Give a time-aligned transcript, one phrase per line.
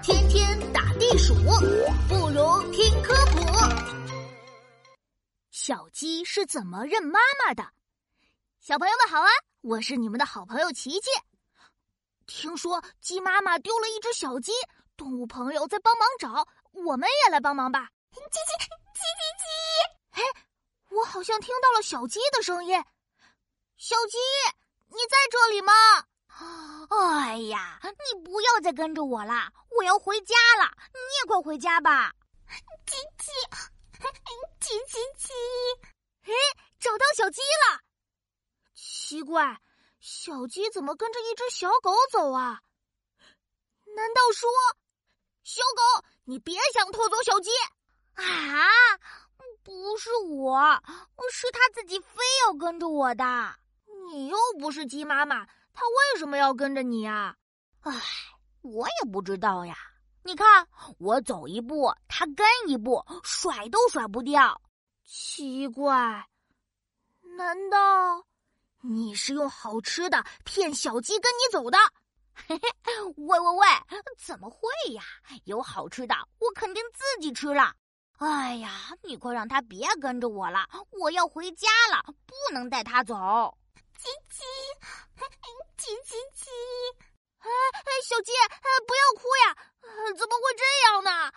[0.00, 1.34] 天天打地鼠，
[2.08, 3.40] 不如听科普。
[5.50, 7.68] 小鸡是怎么认妈妈的？
[8.60, 9.28] 小朋友们好啊，
[9.62, 11.08] 我是你们的好朋友琪琪。
[12.26, 14.52] 听说鸡妈妈丢了一只小鸡，
[14.96, 17.88] 动物朋友在帮忙找，我们也来帮忙吧。
[18.12, 19.00] 叽叽叽叽
[19.40, 20.22] 叽！
[20.22, 20.22] 哎，
[20.90, 22.80] 我好像听到了小鸡的声音。
[23.76, 24.16] 小鸡，
[24.86, 25.72] 你在这里吗？
[26.90, 30.70] 哎呀，你不要再跟着我啦，我要回家了。
[30.92, 32.12] 你也快回家吧。
[32.86, 33.30] 叽叽。
[34.60, 35.30] 叽叽叽！
[36.22, 36.32] 哎，
[36.78, 37.80] 找到小鸡了！
[38.74, 39.60] 奇怪，
[40.00, 42.60] 小鸡怎么跟着一只小狗走啊？
[43.96, 44.48] 难道说，
[45.42, 47.50] 小狗，你别想偷走小鸡
[48.14, 48.68] 啊？
[49.62, 50.82] 不是我，
[51.32, 53.24] 是他自己非要跟着我的。
[54.10, 57.36] 你又不是鸡妈妈，它为什么要跟着你呀？
[57.80, 57.92] 唉，
[58.62, 59.76] 我也不知道呀。
[60.22, 64.60] 你看，我走一步，它跟一步，甩都甩不掉。
[65.04, 66.26] 奇怪，
[67.36, 68.24] 难道
[68.82, 71.78] 你是用好吃的骗小鸡跟你走的？
[72.34, 72.70] 嘿嘿，
[73.16, 73.66] 喂喂喂，
[74.18, 75.02] 怎么会呀？
[75.44, 77.74] 有好吃的，我肯定自己吃了。
[78.18, 83.14] 哎呀，你快让它别跟着我了，我要回家了，不能带它走。
[83.98, 84.42] 叽叽，
[85.76, 86.48] 叽叽叽。
[87.38, 87.69] 哎哎，
[88.04, 88.32] 小鸡，
[88.86, 89.56] 不要哭呀！
[90.16, 91.32] 怎么会这样呢？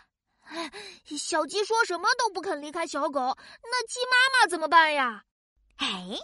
[1.18, 3.20] 小鸡说什么都不肯离开小狗，
[3.64, 5.24] 那鸡妈妈怎么办呀？
[5.78, 6.20] 哎，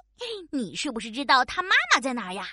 [0.52, 2.48] 你是不是知道它妈妈在哪呀？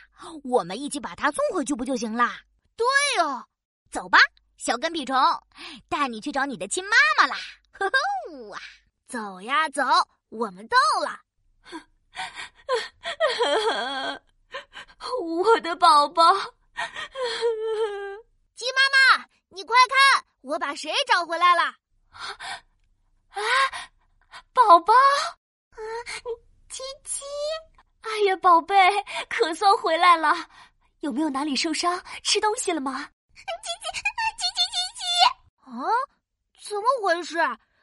[0.45, 2.31] 我们一起把它送回去不就行了？
[2.77, 2.87] 对
[3.23, 3.45] 哦，
[3.91, 4.19] 走吧，
[4.57, 5.17] 小跟屁虫，
[5.89, 7.37] 带你去找你的亲妈妈啦！
[7.73, 8.61] 呵呵啊，
[9.09, 9.83] 走呀走，
[10.31, 11.21] 我们到了。
[15.23, 16.23] 我的宝宝。
[18.55, 18.81] 鸡妈
[19.19, 21.63] 妈，你快看，我把谁找回来了？
[23.31, 23.41] 啊，
[24.53, 25.79] 宝宝，啊，
[26.69, 27.25] 七七，
[28.03, 28.75] 哎呀，宝贝，
[29.29, 30.35] 可算回来了，
[31.01, 32.03] 有没有哪里受伤？
[32.23, 33.11] 吃东西了吗？
[33.37, 34.01] 鸡鸡，鸡
[34.39, 35.03] 鸡鸡鸡，
[35.71, 35.73] 啊，
[36.69, 37.39] 怎么回事？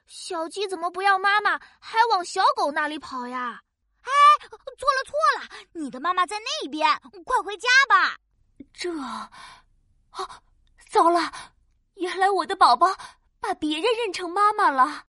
[0.08, 3.62] 小鸡怎么不要妈妈，还往小狗那里跑呀？
[4.02, 4.12] 哎，
[4.50, 6.88] 错了错了，你的妈妈在那边，
[7.26, 8.18] 快回家吧。
[8.74, 9.30] 这，啊，
[10.90, 11.32] 糟了！
[11.96, 12.88] 原来我的宝宝
[13.40, 15.06] 把别人认成妈妈了啊！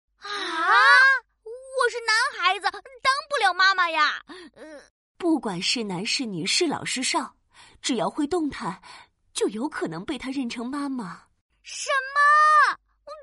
[1.44, 4.22] 我是男孩子，当不了妈妈呀。
[4.54, 4.81] 呃，
[5.16, 7.37] 不管是男是女，是老是少，
[7.81, 8.82] 只要会动弹，
[9.32, 11.25] 就有可能被他认成妈妈。
[11.62, 12.78] 什么？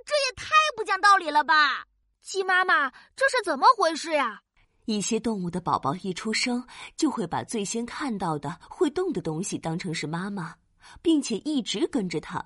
[0.06, 1.86] 这也太不讲道理了吧！
[2.22, 4.42] 鸡妈妈，这是怎么回事呀？
[4.88, 6.66] 一些动物的宝宝一出生
[6.96, 10.56] 就会把最先看到的会动的东西当成是妈妈，
[11.02, 12.44] 并且一直跟着它。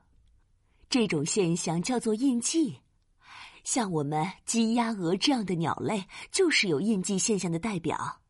[0.90, 2.82] 这种现象叫做印记。
[3.64, 8.22] 像我们鸡、鸭、鹅这样的鸟类，就是有印记现象的代表。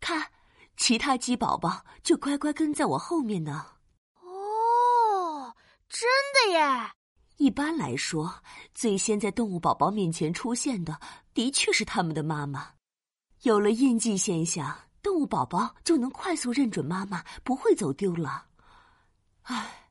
[0.00, 0.28] 看，
[0.76, 3.64] 其他鸡宝宝就乖乖跟在我后面呢。
[4.22, 5.54] 哦，
[5.88, 6.90] 真的耶！
[7.36, 8.42] 一般来说，
[8.74, 10.98] 最先在动物宝宝面前出现的，
[11.32, 12.75] 的确是他们的妈妈。
[13.42, 18.46] 有了印记现象，动物宝宝就能快速认准妈妈，不会走丢了。
[19.42, 19.90] 唉，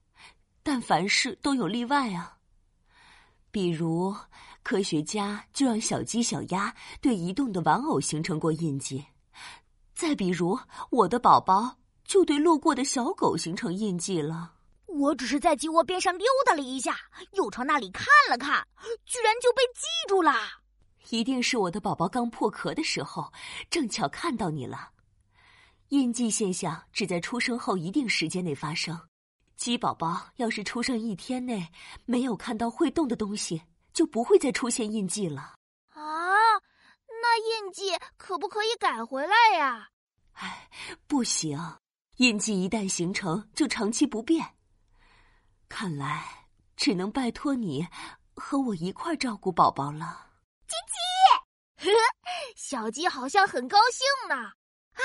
[0.62, 2.38] 但凡事都有例外啊。
[3.52, 4.14] 比如，
[4.64, 9.00] 科学家就让小鸡、小鸭对移动的玩偶形成过印记；
[9.94, 14.54] 再比如，我的宝宝就对路过的小狗形成印记了。
[14.88, 16.98] 我只是在鸡窝边上溜达了一下，
[17.34, 18.68] 又朝那里看了看，
[19.06, 20.34] 居然就被记住了。
[21.10, 23.32] 一定是我的宝宝刚破壳的时候，
[23.70, 24.92] 正巧看到你了。
[25.90, 29.00] 印记现象只在出生后一定时间内发生。
[29.56, 31.72] 鸡宝宝要是出生一天内
[32.06, 33.62] 没有看到会动的东西，
[33.94, 35.56] 就不会再出现印记了。
[35.94, 36.02] 啊，
[37.22, 39.90] 那印记可不可以改回来呀？
[40.34, 40.70] 哎，
[41.08, 41.58] 不行，
[42.18, 44.56] 印记一旦形成就长期不变。
[45.70, 46.26] 看来
[46.76, 47.88] 只能拜托你
[48.36, 50.32] 和我一块照顾宝宝了。
[50.68, 51.05] 鸡鸡，呵，
[51.86, 51.92] 呵
[52.56, 54.52] 小鸡好像很高兴呢。
[54.94, 55.02] 唉，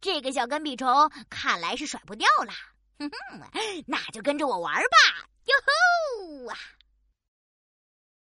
[0.00, 2.52] 这个小跟屁虫看来是甩不掉了。
[2.98, 3.50] 哼哼，
[3.86, 6.58] 那就跟着我玩吧，哟吼啊！